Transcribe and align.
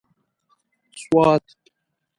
سوات 1.11 1.45